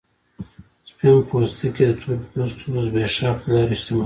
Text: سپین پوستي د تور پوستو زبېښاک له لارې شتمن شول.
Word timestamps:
سپین 0.89 1.17
پوستي 1.27 1.67
د 1.89 1.91
تور 1.99 2.17
پوستو 2.31 2.81
زبېښاک 2.85 3.37
له 3.45 3.49
لارې 3.53 3.75
شتمن 3.79 3.95
شول. 3.95 3.99